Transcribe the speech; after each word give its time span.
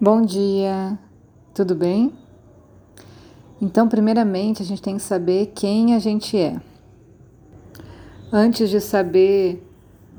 Bom 0.00 0.22
dia, 0.22 0.96
tudo 1.52 1.74
bem? 1.74 2.12
Então, 3.60 3.88
primeiramente, 3.88 4.62
a 4.62 4.64
gente 4.64 4.80
tem 4.80 4.94
que 4.94 5.02
saber 5.02 5.50
quem 5.56 5.92
a 5.92 5.98
gente 5.98 6.38
é. 6.38 6.60
Antes 8.32 8.70
de 8.70 8.80
saber 8.80 9.60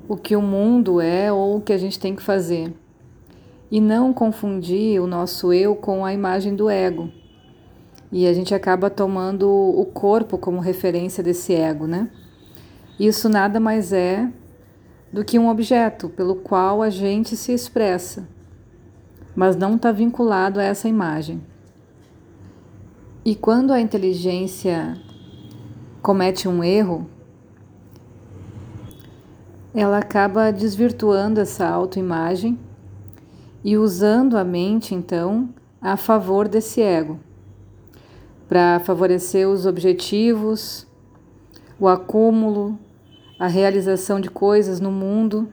o 0.05 0.17
que 0.17 0.35
o 0.35 0.41
mundo 0.41 0.99
é 0.99 1.31
ou 1.31 1.55
o 1.55 1.61
que 1.61 1.71
a 1.71 1.77
gente 1.77 1.97
tem 1.97 2.13
que 2.13 2.21
fazer. 2.21 2.73
E 3.71 3.79
não 3.79 4.11
confundir 4.11 5.01
o 5.01 5.07
nosso 5.07 5.53
eu 5.53 5.73
com 5.77 6.03
a 6.03 6.13
imagem 6.13 6.57
do 6.57 6.69
ego. 6.69 7.09
E 8.11 8.27
a 8.27 8.33
gente 8.33 8.53
acaba 8.53 8.89
tomando 8.89 9.49
o 9.49 9.85
corpo 9.85 10.37
como 10.37 10.59
referência 10.59 11.23
desse 11.23 11.53
ego, 11.53 11.87
né? 11.87 12.09
Isso 12.99 13.29
nada 13.29 13.61
mais 13.61 13.93
é 13.93 14.29
do 15.13 15.23
que 15.23 15.39
um 15.39 15.47
objeto 15.47 16.09
pelo 16.09 16.35
qual 16.35 16.81
a 16.81 16.89
gente 16.89 17.37
se 17.37 17.53
expressa 17.53 18.27
mas 19.39 19.55
não 19.55 19.77
está 19.77 19.89
vinculado 19.89 20.59
a 20.59 20.63
essa 20.63 20.89
imagem. 20.89 21.41
E 23.23 23.33
quando 23.33 23.71
a 23.71 23.79
inteligência 23.79 24.97
comete 26.01 26.45
um 26.45 26.61
erro, 26.61 27.09
ela 29.73 29.97
acaba 29.97 30.51
desvirtuando 30.51 31.39
essa 31.39 31.65
autoimagem 31.65 32.59
e 33.63 33.77
usando 33.77 34.37
a 34.37 34.43
mente, 34.43 34.93
então, 34.93 35.47
a 35.81 35.95
favor 35.95 36.49
desse 36.49 36.81
ego, 36.81 37.17
para 38.45 38.81
favorecer 38.81 39.47
os 39.47 39.65
objetivos, 39.65 40.85
o 41.79 41.87
acúmulo, 41.87 42.77
a 43.39 43.47
realização 43.47 44.19
de 44.19 44.29
coisas 44.29 44.81
no 44.81 44.91
mundo 44.91 45.47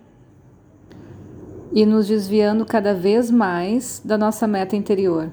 e 1.77 1.85
nos 1.85 2.07
desviando 2.07 2.65
cada 2.65 2.95
vez 2.95 3.31
mais 3.31 4.01
da 4.03 4.17
nossa 4.17 4.47
meta 4.47 4.75
interior, 4.75 5.31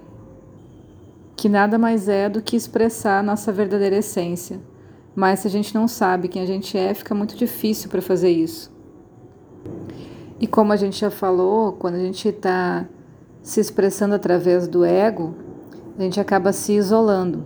que 1.37 1.47
nada 1.47 1.77
mais 1.77 2.09
é 2.09 2.27
do 2.27 2.41
que 2.41 2.57
expressar 2.57 3.19
a 3.19 3.23
nossa 3.23 3.49
verdadeira 3.49 3.95
essência. 3.95 4.59
Mas 5.15 5.39
se 5.39 5.47
a 5.47 5.49
gente 5.49 5.73
não 5.73 5.87
sabe 5.87 6.27
quem 6.27 6.41
a 6.41 6.45
gente 6.45 6.77
é, 6.77 6.93
fica 6.93 7.15
muito 7.15 7.37
difícil 7.37 7.89
para 7.89 8.01
fazer 8.01 8.29
isso. 8.29 8.69
E 10.37 10.45
como 10.45 10.73
a 10.73 10.75
gente 10.75 10.99
já 10.99 11.09
falou, 11.09 11.71
quando 11.71 11.95
a 11.95 11.99
gente 11.99 12.27
está 12.27 12.85
se 13.41 13.61
expressando 13.61 14.13
através 14.13 14.67
do 14.67 14.83
ego, 14.83 15.33
a 15.97 16.01
gente 16.01 16.19
acaba 16.19 16.51
se 16.51 16.73
isolando. 16.73 17.45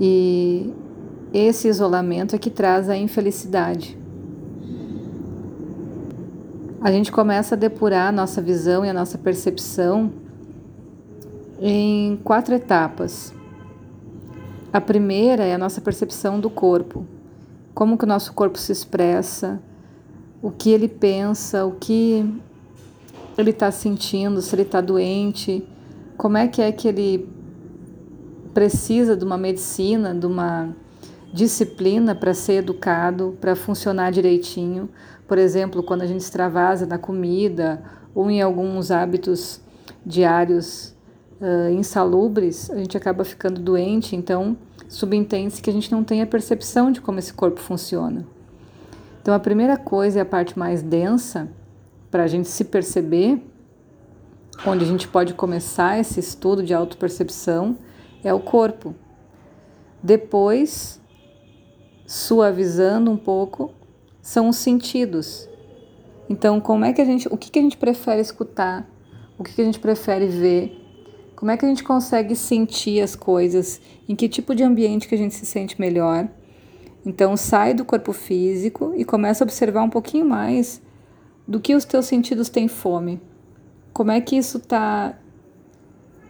E 0.00 0.72
esse 1.34 1.68
isolamento 1.68 2.34
é 2.34 2.38
que 2.38 2.48
traz 2.48 2.88
a 2.88 2.96
infelicidade 2.96 4.05
a 6.86 6.92
gente 6.92 7.10
começa 7.10 7.56
a 7.56 7.58
depurar 7.58 8.10
a 8.10 8.12
nossa 8.12 8.40
visão 8.40 8.84
e 8.84 8.88
a 8.88 8.92
nossa 8.92 9.18
percepção 9.18 10.12
em 11.60 12.16
quatro 12.22 12.54
etapas. 12.54 13.34
A 14.72 14.80
primeira 14.80 15.42
é 15.42 15.52
a 15.52 15.58
nossa 15.58 15.80
percepção 15.80 16.38
do 16.38 16.48
corpo. 16.48 17.04
Como 17.74 17.98
que 17.98 18.04
o 18.04 18.06
nosso 18.06 18.32
corpo 18.32 18.56
se 18.56 18.70
expressa, 18.70 19.60
o 20.40 20.48
que 20.52 20.70
ele 20.70 20.86
pensa, 20.86 21.66
o 21.66 21.72
que 21.72 22.24
ele 23.36 23.50
está 23.50 23.72
sentindo, 23.72 24.40
se 24.40 24.54
ele 24.54 24.62
está 24.62 24.80
doente, 24.80 25.66
como 26.16 26.36
é 26.36 26.46
que 26.46 26.62
é 26.62 26.70
que 26.70 26.86
ele 26.86 27.28
precisa 28.54 29.16
de 29.16 29.24
uma 29.24 29.36
medicina, 29.36 30.14
de 30.14 30.24
uma 30.24 30.68
disciplina 31.32 32.14
para 32.14 32.32
ser 32.32 32.60
educado, 32.60 33.36
para 33.40 33.56
funcionar 33.56 34.12
direitinho. 34.12 34.88
Por 35.26 35.38
exemplo, 35.38 35.82
quando 35.82 36.02
a 36.02 36.06
gente 36.06 36.20
extravasa 36.20 36.86
na 36.86 36.98
comida 36.98 37.82
ou 38.14 38.30
em 38.30 38.40
alguns 38.40 38.90
hábitos 38.90 39.60
diários 40.04 40.94
uh, 41.40 41.70
insalubres, 41.70 42.70
a 42.70 42.76
gente 42.76 42.96
acaba 42.96 43.24
ficando 43.24 43.60
doente. 43.60 44.14
Então, 44.14 44.56
subentende-se 44.88 45.60
que 45.60 45.70
a 45.70 45.72
gente 45.72 45.90
não 45.90 46.04
tem 46.04 46.22
a 46.22 46.26
percepção 46.26 46.92
de 46.92 47.00
como 47.00 47.18
esse 47.18 47.32
corpo 47.32 47.60
funciona. 47.60 48.26
Então, 49.20 49.34
a 49.34 49.40
primeira 49.40 49.76
coisa 49.76 50.18
e 50.18 50.20
a 50.20 50.24
parte 50.24 50.56
mais 50.58 50.82
densa 50.82 51.48
para 52.10 52.22
a 52.22 52.26
gente 52.28 52.48
se 52.48 52.64
perceber, 52.64 53.42
onde 54.64 54.84
a 54.84 54.86
gente 54.86 55.08
pode 55.08 55.34
começar 55.34 55.98
esse 55.98 56.20
estudo 56.20 56.62
de 56.62 56.72
autopercepção, 56.72 57.76
é 58.22 58.32
o 58.32 58.38
corpo. 58.38 58.94
Depois, 60.00 61.00
suavizando 62.06 63.10
um 63.10 63.16
pouco, 63.16 63.74
são 64.26 64.48
os 64.48 64.56
sentidos. 64.56 65.48
Então, 66.28 66.60
como 66.60 66.84
é 66.84 66.92
que 66.92 67.00
a 67.00 67.04
gente, 67.04 67.28
o 67.30 67.36
que, 67.36 67.48
que 67.48 67.60
a 67.60 67.62
gente 67.62 67.76
prefere 67.76 68.20
escutar? 68.20 68.84
O 69.38 69.44
que, 69.44 69.54
que 69.54 69.62
a 69.62 69.64
gente 69.64 69.78
prefere 69.78 70.26
ver? 70.26 70.76
Como 71.36 71.52
é 71.52 71.56
que 71.56 71.64
a 71.64 71.68
gente 71.68 71.84
consegue 71.84 72.34
sentir 72.34 73.00
as 73.00 73.14
coisas? 73.14 73.80
Em 74.08 74.16
que 74.16 74.28
tipo 74.28 74.52
de 74.52 74.64
ambiente 74.64 75.06
que 75.06 75.14
a 75.14 75.18
gente 75.18 75.32
se 75.32 75.46
sente 75.46 75.80
melhor? 75.80 76.28
Então, 77.04 77.36
sai 77.36 77.72
do 77.72 77.84
corpo 77.84 78.12
físico 78.12 78.92
e 78.96 79.04
começa 79.04 79.44
a 79.44 79.46
observar 79.46 79.84
um 79.84 79.90
pouquinho 79.90 80.28
mais 80.28 80.82
do 81.46 81.60
que 81.60 81.76
os 81.76 81.84
teus 81.84 82.06
sentidos 82.06 82.48
têm 82.48 82.66
fome. 82.66 83.20
Como 83.92 84.10
é 84.10 84.20
que 84.20 84.36
isso 84.36 84.58
tá 84.58 85.16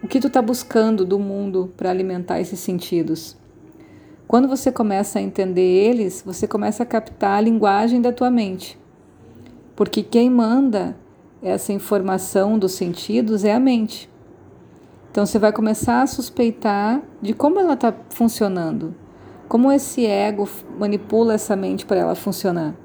o 0.03 0.07
que 0.07 0.19
tu 0.19 0.27
está 0.27 0.39
buscando 0.39 1.03
do 1.03 1.17
mundo 1.17 1.73
para 1.75 1.89
alimentar 1.89 2.39
esses 2.39 2.59
sentidos? 2.59 3.35
Quando 4.27 4.49
você 4.49 4.73
começa 4.73 5.19
a 5.19 5.21
entender 5.21 5.61
eles, 5.61 6.21
você 6.25 6.45
começa 6.45 6.83
a 6.83 6.85
captar 6.85 7.37
a 7.37 7.41
linguagem 7.41 8.01
da 8.01 8.11
tua 8.11 8.29
mente. 8.29 8.77
Porque 9.73 10.03
quem 10.03 10.29
manda 10.29 10.97
essa 11.41 11.71
informação 11.71 12.59
dos 12.59 12.73
sentidos 12.73 13.45
é 13.45 13.53
a 13.53 13.59
mente. 13.59 14.09
Então 15.09 15.25
você 15.25 15.39
vai 15.39 15.53
começar 15.53 16.01
a 16.01 16.07
suspeitar 16.07 17.01
de 17.21 17.33
como 17.33 17.57
ela 17.57 17.73
está 17.73 17.93
funcionando, 18.09 18.93
como 19.47 19.71
esse 19.71 20.05
ego 20.05 20.47
manipula 20.77 21.35
essa 21.35 21.55
mente 21.55 21.85
para 21.85 22.01
ela 22.01 22.13
funcionar. 22.13 22.75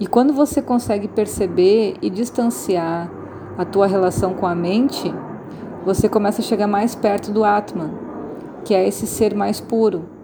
E 0.00 0.06
quando 0.06 0.32
você 0.32 0.60
consegue 0.60 1.06
perceber 1.06 1.94
e 2.02 2.10
distanciar 2.10 3.08
a 3.56 3.64
tua 3.64 3.86
relação 3.86 4.34
com 4.34 4.48
a 4.48 4.54
mente, 4.56 5.14
você 5.84 6.08
começa 6.08 6.42
a 6.42 6.44
chegar 6.44 6.66
mais 6.66 6.96
perto 6.96 7.30
do 7.30 7.44
Atman, 7.44 7.92
que 8.64 8.74
é 8.74 8.88
esse 8.88 9.06
ser 9.06 9.32
mais 9.32 9.60
puro 9.60 10.18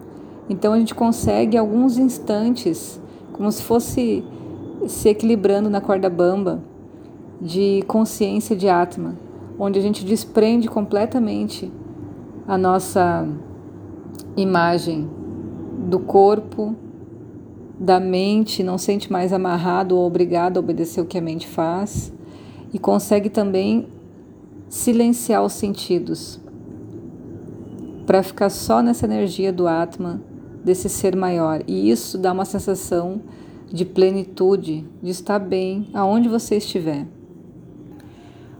então 0.49 0.73
a 0.73 0.79
gente 0.79 0.95
consegue 0.95 1.57
alguns 1.57 1.97
instantes, 1.97 3.01
como 3.33 3.51
se 3.51 3.61
fosse 3.63 4.23
se 4.87 5.09
equilibrando 5.09 5.69
na 5.69 5.81
corda 5.81 6.09
bamba 6.09 6.61
de 7.41 7.83
consciência 7.87 8.55
de 8.55 8.69
Atma, 8.69 9.15
onde 9.59 9.77
a 9.77 9.81
gente 9.81 10.05
desprende 10.05 10.67
completamente 10.67 11.71
a 12.47 12.57
nossa 12.57 13.27
imagem 14.35 15.09
do 15.89 15.99
corpo, 15.99 16.75
da 17.79 17.99
mente, 17.99 18.63
não 18.63 18.77
sente 18.77 19.11
mais 19.11 19.33
amarrado 19.33 19.97
ou 19.97 20.07
obrigado 20.07 20.57
a 20.57 20.59
obedecer 20.59 21.01
o 21.01 21.05
que 21.05 21.17
a 21.17 21.21
mente 21.21 21.47
faz 21.47 22.13
e 22.73 22.79
consegue 22.79 23.29
também 23.29 23.87
silenciar 24.69 25.43
os 25.43 25.53
sentidos 25.53 26.39
para 28.05 28.23
ficar 28.23 28.49
só 28.49 28.81
nessa 28.81 29.05
energia 29.05 29.51
do 29.51 29.67
Atma 29.67 30.21
desse 30.67 30.89
ser 30.89 31.15
maior. 31.15 31.63
E 31.65 31.89
isso 31.89 32.17
dá 32.17 32.33
uma 32.33 32.43
sensação 32.43 33.21
de 33.71 33.85
plenitude, 33.85 34.85
de 35.01 35.09
estar 35.09 35.39
bem 35.39 35.89
aonde 35.93 36.27
você 36.27 36.57
estiver. 36.57 37.07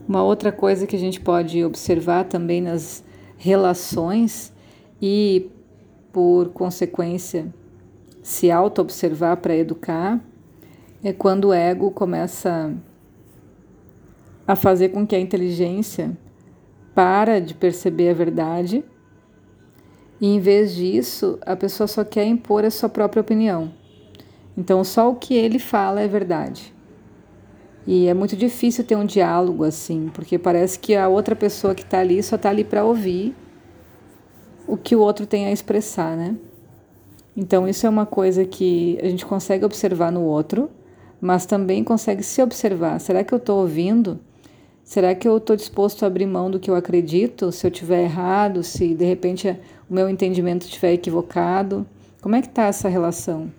Uma 0.07 0.23
outra 0.23 0.49
coisa 0.53 0.87
que 0.87 0.95
a 0.95 0.99
gente 0.99 1.19
pode 1.19 1.63
observar 1.65 2.23
também 2.23 2.61
nas 2.61 3.03
relações 3.37 4.53
e, 5.01 5.51
por 6.13 6.47
consequência, 6.49 7.53
se 8.23 8.49
auto-observar 8.49 9.37
para 9.37 9.55
educar, 9.55 10.23
é 11.03 11.11
quando 11.11 11.49
o 11.49 11.53
ego 11.53 11.91
começa 11.91 12.73
a 14.47 14.55
fazer 14.55 14.89
com 14.89 15.05
que 15.05 15.15
a 15.15 15.19
inteligência 15.19 16.17
para 16.95 17.41
de 17.41 17.53
perceber 17.53 18.09
a 18.09 18.13
verdade 18.13 18.83
e 20.19 20.27
em 20.27 20.39
vez 20.39 20.75
disso, 20.75 21.37
a 21.45 21.55
pessoa 21.55 21.87
só 21.87 22.03
quer 22.03 22.25
impor 22.25 22.65
a 22.65 22.71
sua 22.71 22.89
própria 22.89 23.21
opinião. 23.21 23.71
Então, 24.57 24.83
só 24.83 25.09
o 25.09 25.15
que 25.15 25.35
ele 25.35 25.59
fala 25.59 26.01
é 26.01 26.07
verdade. 26.07 26.73
E 27.85 28.07
é 28.07 28.13
muito 28.13 28.35
difícil 28.35 28.83
ter 28.83 28.95
um 28.95 29.05
diálogo 29.05 29.63
assim, 29.63 30.09
porque 30.13 30.37
parece 30.37 30.79
que 30.79 30.95
a 30.95 31.07
outra 31.07 31.35
pessoa 31.35 31.75
que 31.75 31.83
está 31.83 31.99
ali 31.99 32.21
só 32.23 32.35
está 32.35 32.49
ali 32.49 32.63
para 32.63 32.83
ouvir 32.83 33.35
o 34.67 34.75
que 34.75 34.95
o 34.95 34.99
outro 34.99 35.25
tem 35.25 35.45
a 35.45 35.51
expressar, 35.51 36.17
né? 36.17 36.35
Então, 37.35 37.67
isso 37.67 37.85
é 37.85 37.89
uma 37.89 38.05
coisa 38.05 38.43
que 38.43 38.97
a 39.01 39.07
gente 39.07 39.25
consegue 39.25 39.63
observar 39.63 40.11
no 40.11 40.23
outro, 40.23 40.71
mas 41.21 41.45
também 41.45 41.83
consegue 41.83 42.23
se 42.23 42.41
observar. 42.41 42.99
Será 42.99 43.23
que 43.23 43.31
eu 43.31 43.37
estou 43.37 43.61
ouvindo? 43.61 44.19
Será 44.83 45.13
que 45.13 45.27
eu 45.27 45.37
estou 45.37 45.55
disposto 45.55 46.03
a 46.03 46.07
abrir 46.07 46.25
mão 46.25 46.49
do 46.49 46.59
que 46.59 46.71
eu 46.71 46.75
acredito? 46.75 47.51
Se 47.51 47.67
eu 47.67 47.71
tiver 47.71 48.03
errado, 48.03 48.63
se 48.63 48.93
de 48.95 49.05
repente 49.05 49.55
o 49.89 49.93
meu 49.93 50.09
entendimento 50.09 50.65
estiver 50.65 50.93
equivocado? 50.93 51.85
Como 52.21 52.35
é 52.35 52.41
que 52.41 52.47
está 52.47 52.63
essa 52.63 52.89
relação? 52.89 53.51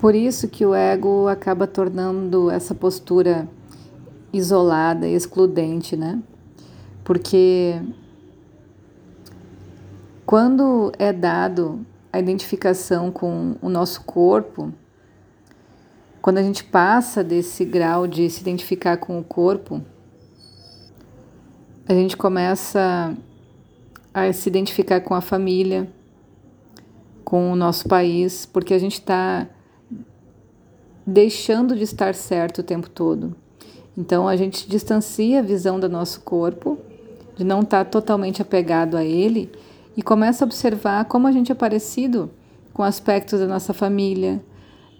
Por 0.00 0.14
isso 0.14 0.48
que 0.48 0.64
o 0.66 0.74
ego 0.74 1.28
acaba 1.28 1.66
tornando 1.66 2.50
essa 2.50 2.74
postura 2.74 3.48
isolada, 4.32 5.08
excludente, 5.08 5.96
né? 5.96 6.22
Porque 7.02 7.80
quando 10.26 10.92
é 10.98 11.12
dado 11.12 11.84
a 12.12 12.18
identificação 12.18 13.10
com 13.10 13.56
o 13.60 13.68
nosso 13.68 14.02
corpo, 14.02 14.72
quando 16.20 16.38
a 16.38 16.42
gente 16.42 16.64
passa 16.64 17.22
desse 17.22 17.64
grau 17.64 18.06
de 18.06 18.28
se 18.30 18.40
identificar 18.40 18.96
com 18.96 19.18
o 19.18 19.24
corpo, 19.24 19.82
a 21.86 21.92
gente 21.92 22.16
começa 22.16 23.14
a 24.14 24.32
se 24.32 24.48
identificar 24.48 25.00
com 25.00 25.12
a 25.12 25.20
família, 25.20 25.90
com 27.24 27.50
o 27.50 27.56
nosso 27.56 27.88
país, 27.88 28.46
porque 28.46 28.72
a 28.72 28.78
gente 28.78 29.00
está 29.00 29.48
deixando 31.04 31.74
de 31.74 31.82
estar 31.82 32.14
certo 32.14 32.58
o 32.58 32.62
tempo 32.62 32.88
todo. 32.88 33.34
Então 33.98 34.28
a 34.28 34.36
gente 34.36 34.68
distancia 34.68 35.40
a 35.40 35.42
visão 35.42 35.80
do 35.80 35.88
nosso 35.88 36.20
corpo, 36.20 36.78
de 37.36 37.42
não 37.42 37.60
estar 37.60 37.84
tá 37.84 37.90
totalmente 37.90 38.40
apegado 38.40 38.96
a 38.96 39.04
ele 39.04 39.50
e 39.96 40.02
começa 40.02 40.44
a 40.44 40.46
observar 40.46 41.06
como 41.06 41.26
a 41.26 41.32
gente 41.32 41.50
é 41.50 41.54
parecido 41.54 42.30
com 42.72 42.84
aspectos 42.84 43.40
da 43.40 43.46
nossa 43.46 43.74
família, 43.74 44.40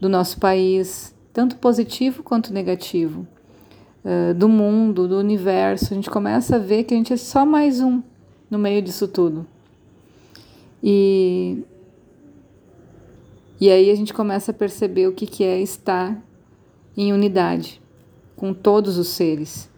do 0.01 0.09
nosso 0.09 0.39
país, 0.41 1.15
tanto 1.33 1.57
positivo 1.57 2.23
quanto 2.23 2.53
negativo, 2.53 3.27
do 4.37 4.49
mundo, 4.49 5.09
do 5.09 5.19
universo. 5.19 5.93
A 5.93 5.97
gente 5.97 6.11
começa 6.11 6.57
a 6.57 6.59
ver 6.59 6.85
que 6.85 6.95
a 6.95 6.97
gente 6.97 7.13
é 7.13 7.17
só 7.17 7.47
mais 7.47 7.81
um 7.81 8.03
no 8.51 8.59
meio 8.59 8.83
disso 8.83 9.09
tudo. 9.09 9.47
E, 10.83 11.65
e 13.61 13.71
aí 13.71 13.91
a 13.91 13.95
gente 13.95 14.13
começa 14.13 14.51
a 14.51 14.55
perceber 14.55 15.07
o 15.07 15.13
que, 15.13 15.27
que 15.27 15.43
é 15.43 15.61
estar 15.61 16.23
em 16.97 17.13
unidade 17.13 17.81
com 18.37 18.53
todos 18.53 18.99
os 18.99 19.09
seres 19.09 19.71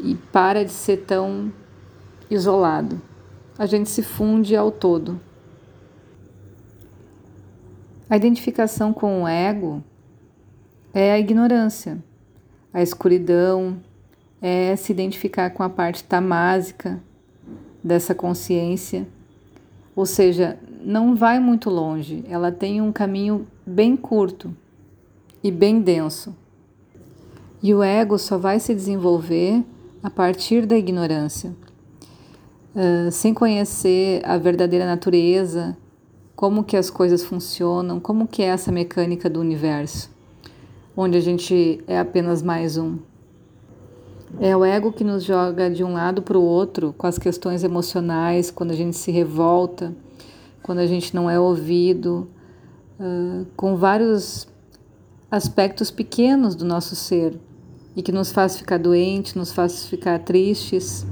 e 0.00 0.14
para 0.14 0.64
de 0.64 0.70
ser 0.70 0.98
tão 0.98 1.52
isolado. 2.30 3.00
A 3.58 3.66
gente 3.66 3.88
se 3.88 4.02
funde 4.02 4.54
ao 4.54 4.70
todo. 4.70 5.20
A 8.08 8.16
identificação 8.16 8.92
com 8.92 9.22
o 9.22 9.28
ego 9.28 9.82
é 10.94 11.12
a 11.12 11.18
ignorância, 11.18 12.02
a 12.72 12.82
escuridão, 12.82 13.80
é 14.40 14.76
se 14.76 14.92
identificar 14.92 15.50
com 15.50 15.62
a 15.62 15.68
parte 15.68 16.04
tamásica 16.04 17.02
dessa 17.88 18.14
consciência. 18.14 19.08
Ou 19.96 20.06
seja, 20.06 20.58
não 20.84 21.16
vai 21.16 21.40
muito 21.40 21.68
longe, 21.68 22.22
ela 22.28 22.52
tem 22.52 22.80
um 22.80 22.92
caminho 22.92 23.48
bem 23.66 23.96
curto 23.96 24.54
e 25.42 25.50
bem 25.50 25.80
denso. 25.80 26.36
E 27.60 27.74
o 27.74 27.82
ego 27.82 28.16
só 28.16 28.38
vai 28.38 28.60
se 28.60 28.72
desenvolver 28.74 29.64
a 30.00 30.08
partir 30.08 30.66
da 30.66 30.76
ignorância. 30.76 31.52
Uh, 32.76 33.10
sem 33.10 33.34
conhecer 33.34 34.22
a 34.24 34.36
verdadeira 34.36 34.86
natureza, 34.86 35.76
como 36.36 36.62
que 36.62 36.76
as 36.76 36.88
coisas 36.90 37.24
funcionam, 37.24 37.98
como 37.98 38.28
que 38.28 38.42
é 38.42 38.46
essa 38.46 38.70
mecânica 38.70 39.28
do 39.28 39.40
universo, 39.40 40.08
onde 40.96 41.18
a 41.18 41.20
gente 41.20 41.82
é 41.88 41.98
apenas 41.98 42.40
mais 42.42 42.76
um. 42.76 42.98
É 44.40 44.56
o 44.56 44.64
ego 44.64 44.92
que 44.92 45.02
nos 45.02 45.24
joga 45.24 45.70
de 45.70 45.82
um 45.82 45.94
lado 45.94 46.20
para 46.20 46.36
o 46.36 46.42
outro 46.42 46.94
com 46.96 47.06
as 47.06 47.18
questões 47.18 47.64
emocionais, 47.64 48.50
quando 48.50 48.72
a 48.72 48.74
gente 48.74 48.96
se 48.96 49.10
revolta, 49.10 49.94
quando 50.62 50.78
a 50.78 50.86
gente 50.86 51.14
não 51.14 51.30
é 51.30 51.40
ouvido, 51.40 52.28
uh, 53.00 53.46
com 53.56 53.74
vários 53.76 54.46
aspectos 55.30 55.90
pequenos 55.90 56.54
do 56.54 56.64
nosso 56.64 56.94
ser 56.94 57.38
e 57.96 58.02
que 58.02 58.12
nos 58.12 58.30
faz 58.30 58.56
ficar 58.56 58.78
doentes, 58.78 59.34
nos 59.34 59.52
faz 59.52 59.86
ficar 59.86 60.18
tristes. 60.20 61.06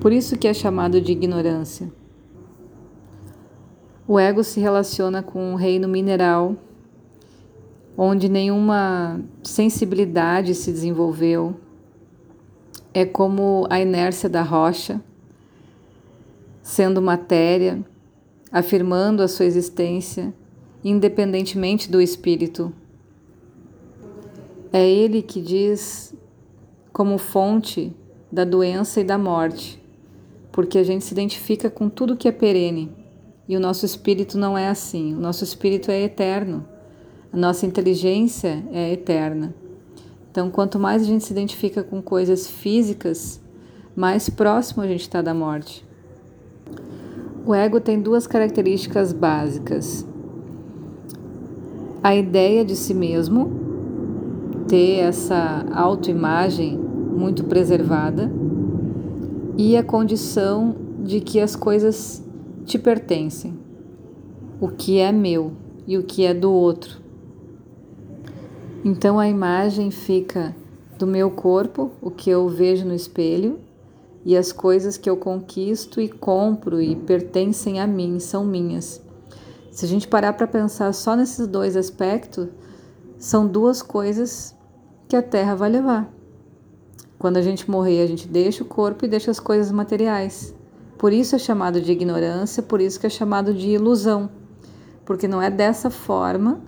Por 0.00 0.12
isso 0.12 0.38
que 0.38 0.46
é 0.46 0.54
chamado 0.54 1.00
de 1.00 1.12
ignorância. 1.12 1.90
O 4.06 4.18
ego 4.18 4.44
se 4.44 4.60
relaciona 4.60 5.22
com 5.22 5.52
um 5.52 5.56
reino 5.56 5.88
mineral, 5.88 6.54
onde 7.96 8.28
nenhuma 8.28 9.20
sensibilidade 9.42 10.54
se 10.54 10.70
desenvolveu. 10.70 11.56
É 12.92 13.04
como 13.04 13.66
a 13.70 13.80
inércia 13.80 14.28
da 14.28 14.42
rocha, 14.42 15.00
sendo 16.62 17.00
matéria, 17.00 17.84
afirmando 18.50 19.22
a 19.22 19.28
sua 19.28 19.46
existência, 19.46 20.32
independentemente 20.84 21.90
do 21.90 22.00
espírito. 22.00 22.72
É 24.72 24.86
ele 24.88 25.22
que 25.22 25.40
diz 25.40 26.14
como 26.92 27.18
fonte 27.18 27.94
da 28.30 28.44
doença 28.44 29.00
e 29.00 29.04
da 29.04 29.16
morte, 29.16 29.82
porque 30.52 30.78
a 30.78 30.82
gente 30.82 31.04
se 31.04 31.12
identifica 31.12 31.70
com 31.70 31.88
tudo 31.88 32.16
que 32.16 32.28
é 32.28 32.32
perene 32.32 32.90
e 33.48 33.56
o 33.56 33.60
nosso 33.60 33.86
espírito 33.86 34.36
não 34.36 34.58
é 34.58 34.68
assim. 34.68 35.14
O 35.14 35.18
nosso 35.18 35.44
espírito 35.44 35.90
é 35.90 36.02
eterno, 36.02 36.66
a 37.36 37.38
nossa 37.38 37.66
inteligência 37.66 38.64
é 38.72 38.94
eterna. 38.94 39.54
Então, 40.30 40.50
quanto 40.50 40.78
mais 40.78 41.02
a 41.02 41.04
gente 41.04 41.22
se 41.22 41.34
identifica 41.34 41.82
com 41.84 42.00
coisas 42.00 42.46
físicas, 42.46 43.38
mais 43.94 44.30
próximo 44.30 44.82
a 44.82 44.86
gente 44.86 45.02
está 45.02 45.20
da 45.20 45.34
morte. 45.34 45.84
O 47.44 47.54
ego 47.54 47.78
tem 47.78 48.00
duas 48.00 48.26
características 48.26 49.12
básicas: 49.12 50.06
a 52.02 52.16
ideia 52.16 52.64
de 52.64 52.74
si 52.74 52.94
mesmo 52.94 53.50
ter 54.66 55.00
essa 55.00 55.66
autoimagem 55.74 56.78
muito 56.78 57.44
preservada 57.44 58.32
e 59.58 59.76
a 59.76 59.82
condição 59.82 60.74
de 61.04 61.20
que 61.20 61.38
as 61.38 61.54
coisas 61.54 62.24
te 62.64 62.78
pertencem, 62.78 63.52
o 64.58 64.68
que 64.68 64.96
é 64.96 65.12
meu 65.12 65.52
e 65.86 65.98
o 65.98 66.02
que 66.02 66.24
é 66.24 66.32
do 66.32 66.50
outro. 66.50 67.04
Então 68.88 69.18
a 69.18 69.26
imagem 69.26 69.90
fica 69.90 70.54
do 70.96 71.08
meu 71.08 71.28
corpo, 71.28 71.90
o 72.00 72.08
que 72.08 72.30
eu 72.30 72.48
vejo 72.48 72.86
no 72.86 72.94
espelho, 72.94 73.58
e 74.24 74.36
as 74.36 74.52
coisas 74.52 74.96
que 74.96 75.10
eu 75.10 75.16
conquisto 75.16 76.00
e 76.00 76.08
compro 76.08 76.80
e 76.80 76.94
pertencem 76.94 77.80
a 77.80 77.86
mim, 77.88 78.20
são 78.20 78.44
minhas. 78.44 79.02
Se 79.72 79.84
a 79.84 79.88
gente 79.88 80.06
parar 80.06 80.34
para 80.34 80.46
pensar 80.46 80.92
só 80.92 81.16
nesses 81.16 81.48
dois 81.48 81.76
aspectos, 81.76 82.46
são 83.18 83.44
duas 83.44 83.82
coisas 83.82 84.54
que 85.08 85.16
a 85.16 85.22
terra 85.22 85.56
vai 85.56 85.68
levar. 85.68 86.08
Quando 87.18 87.38
a 87.38 87.42
gente 87.42 87.68
morrer, 87.68 88.02
a 88.02 88.06
gente 88.06 88.28
deixa 88.28 88.62
o 88.62 88.68
corpo 88.68 89.04
e 89.04 89.08
deixa 89.08 89.32
as 89.32 89.40
coisas 89.40 89.72
materiais. 89.72 90.54
Por 90.96 91.12
isso 91.12 91.34
é 91.34 91.40
chamado 91.40 91.80
de 91.80 91.90
ignorância, 91.90 92.62
por 92.62 92.80
isso 92.80 93.00
que 93.00 93.06
é 93.08 93.10
chamado 93.10 93.52
de 93.52 93.68
ilusão, 93.68 94.30
porque 95.04 95.26
não 95.26 95.42
é 95.42 95.50
dessa 95.50 95.90
forma, 95.90 96.60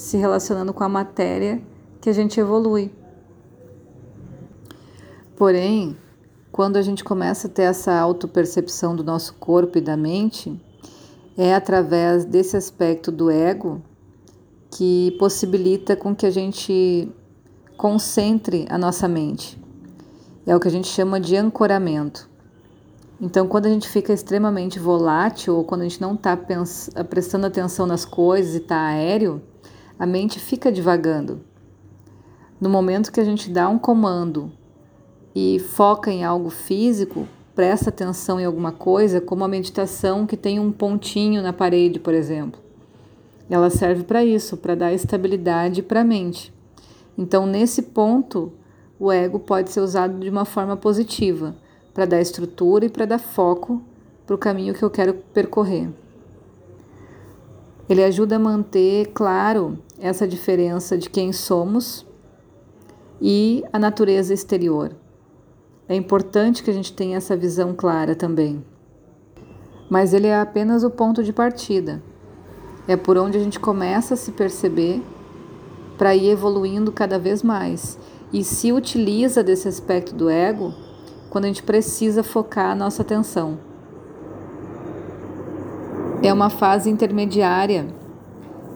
se 0.00 0.16
relacionando 0.16 0.72
com 0.72 0.82
a 0.82 0.88
matéria, 0.88 1.60
que 2.00 2.08
a 2.08 2.12
gente 2.12 2.40
evolui. 2.40 2.90
Porém, 5.36 5.94
quando 6.50 6.76
a 6.76 6.82
gente 6.82 7.04
começa 7.04 7.48
a 7.48 7.50
ter 7.50 7.64
essa 7.64 7.92
autopercepção 7.92 8.96
do 8.96 9.04
nosso 9.04 9.34
corpo 9.34 9.76
e 9.76 9.80
da 9.82 9.98
mente, 9.98 10.58
é 11.36 11.54
através 11.54 12.24
desse 12.24 12.56
aspecto 12.56 13.12
do 13.12 13.30
ego 13.30 13.82
que 14.70 15.14
possibilita 15.18 15.94
com 15.94 16.16
que 16.16 16.24
a 16.24 16.30
gente 16.30 17.12
concentre 17.76 18.64
a 18.70 18.78
nossa 18.78 19.06
mente. 19.06 19.62
É 20.46 20.56
o 20.56 20.60
que 20.60 20.68
a 20.68 20.72
gente 20.72 20.88
chama 20.88 21.20
de 21.20 21.36
ancoramento. 21.36 22.26
Então, 23.20 23.46
quando 23.46 23.66
a 23.66 23.70
gente 23.70 23.86
fica 23.86 24.14
extremamente 24.14 24.78
volátil 24.78 25.56
ou 25.56 25.64
quando 25.64 25.82
a 25.82 25.84
gente 25.84 26.00
não 26.00 26.14
está 26.14 26.34
prestando 27.08 27.44
atenção 27.44 27.84
nas 27.84 28.06
coisas 28.06 28.54
e 28.54 28.58
está 28.58 28.80
aéreo, 28.86 29.42
a 30.00 30.06
mente 30.06 30.40
fica 30.40 30.72
divagando. 30.72 31.42
No 32.58 32.70
momento 32.70 33.12
que 33.12 33.20
a 33.20 33.24
gente 33.24 33.50
dá 33.50 33.68
um 33.68 33.78
comando 33.78 34.50
e 35.34 35.58
foca 35.58 36.10
em 36.10 36.24
algo 36.24 36.48
físico, 36.48 37.28
presta 37.54 37.90
atenção 37.90 38.40
em 38.40 38.46
alguma 38.46 38.72
coisa, 38.72 39.20
como 39.20 39.44
a 39.44 39.48
meditação 39.48 40.26
que 40.26 40.38
tem 40.38 40.58
um 40.58 40.72
pontinho 40.72 41.42
na 41.42 41.52
parede, 41.52 42.00
por 42.00 42.14
exemplo. 42.14 42.58
Ela 43.50 43.68
serve 43.68 44.02
para 44.04 44.24
isso, 44.24 44.56
para 44.56 44.74
dar 44.74 44.90
estabilidade 44.90 45.82
para 45.82 46.00
a 46.00 46.04
mente. 46.04 46.50
Então, 47.18 47.44
nesse 47.44 47.82
ponto, 47.82 48.54
o 48.98 49.12
ego 49.12 49.38
pode 49.38 49.70
ser 49.70 49.80
usado 49.80 50.18
de 50.18 50.30
uma 50.30 50.46
forma 50.46 50.78
positiva, 50.78 51.54
para 51.92 52.06
dar 52.06 52.22
estrutura 52.22 52.86
e 52.86 52.88
para 52.88 53.04
dar 53.04 53.18
foco 53.18 53.82
para 54.26 54.34
o 54.34 54.38
caminho 54.38 54.72
que 54.72 54.82
eu 54.82 54.88
quero 54.88 55.12
percorrer. 55.34 55.90
Ele 57.86 58.02
ajuda 58.02 58.36
a 58.36 58.38
manter 58.38 59.08
claro 59.08 59.76
essa 60.00 60.26
diferença 60.26 60.96
de 60.96 61.10
quem 61.10 61.32
somos 61.32 62.06
e 63.20 63.62
a 63.72 63.78
natureza 63.78 64.32
exterior. 64.32 64.96
É 65.88 65.94
importante 65.94 66.62
que 66.62 66.70
a 66.70 66.74
gente 66.74 66.92
tenha 66.92 67.16
essa 67.16 67.36
visão 67.36 67.74
clara 67.74 68.14
também. 68.14 68.64
Mas 69.90 70.14
ele 70.14 70.28
é 70.28 70.40
apenas 70.40 70.84
o 70.84 70.90
ponto 70.90 71.22
de 71.22 71.32
partida. 71.32 72.02
É 72.88 72.96
por 72.96 73.18
onde 73.18 73.36
a 73.36 73.40
gente 73.40 73.60
começa 73.60 74.14
a 74.14 74.16
se 74.16 74.32
perceber 74.32 75.02
para 75.98 76.14
ir 76.14 76.30
evoluindo 76.30 76.90
cada 76.92 77.18
vez 77.18 77.42
mais. 77.42 77.98
E 78.32 78.42
se 78.42 78.72
utiliza 78.72 79.42
desse 79.42 79.68
aspecto 79.68 80.14
do 80.14 80.30
ego 80.30 80.72
quando 81.28 81.44
a 81.44 81.48
gente 81.48 81.62
precisa 81.62 82.22
focar 82.22 82.70
a 82.70 82.74
nossa 82.74 83.02
atenção. 83.02 83.58
É 86.22 86.32
uma 86.32 86.50
fase 86.50 86.88
intermediária 86.88 87.99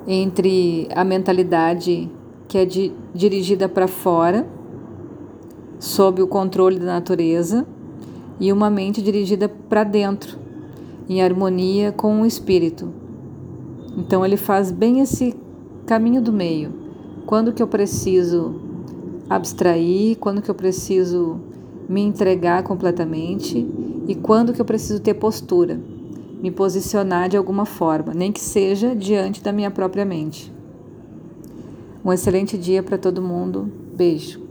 entre 0.06 0.88
a 0.94 1.04
mentalidade 1.04 2.10
que 2.46 2.58
é 2.58 2.64
de, 2.64 2.92
dirigida 3.14 3.68
para 3.68 3.88
fora, 3.88 4.46
sob 5.78 6.22
o 6.22 6.26
controle 6.26 6.78
da 6.78 6.86
natureza, 6.86 7.66
e 8.38 8.52
uma 8.52 8.68
mente 8.68 9.00
dirigida 9.00 9.48
para 9.48 9.84
dentro, 9.84 10.38
em 11.08 11.22
harmonia 11.22 11.92
com 11.92 12.22
o 12.22 12.26
espírito. 12.26 12.92
Então 13.96 14.24
ele 14.24 14.36
faz 14.36 14.70
bem 14.70 15.00
esse 15.00 15.34
caminho 15.86 16.20
do 16.20 16.32
meio. 16.32 16.72
Quando 17.26 17.52
que 17.52 17.62
eu 17.62 17.68
preciso 17.68 18.60
abstrair, 19.28 20.16
quando 20.18 20.42
que 20.42 20.50
eu 20.50 20.54
preciso 20.54 21.40
me 21.88 22.02
entregar 22.02 22.62
completamente 22.62 23.66
e 24.06 24.14
quando 24.14 24.52
que 24.52 24.60
eu 24.60 24.64
preciso 24.64 25.00
ter 25.00 25.14
postura, 25.14 25.80
me 26.44 26.50
posicionar 26.50 27.30
de 27.30 27.38
alguma 27.38 27.64
forma, 27.64 28.12
nem 28.12 28.30
que 28.30 28.38
seja 28.38 28.94
diante 28.94 29.42
da 29.42 29.50
minha 29.50 29.70
própria 29.70 30.04
mente. 30.04 30.52
Um 32.04 32.12
excelente 32.12 32.58
dia 32.58 32.82
para 32.82 32.98
todo 32.98 33.22
mundo. 33.22 33.72
Beijo. 33.96 34.43